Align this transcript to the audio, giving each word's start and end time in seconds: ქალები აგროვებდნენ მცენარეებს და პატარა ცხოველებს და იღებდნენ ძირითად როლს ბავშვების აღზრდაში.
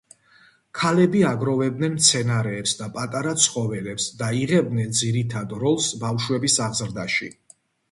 ქალები 0.77 1.19
აგროვებდნენ 1.31 1.93
მცენარეებს 1.97 2.73
და 2.79 2.87
პატარა 2.95 3.35
ცხოველებს 3.43 4.09
და 4.23 4.31
იღებდნენ 4.41 4.99
ძირითად 5.03 5.57
როლს 5.67 5.93
ბავშვების 6.07 6.61
აღზრდაში. 6.71 7.33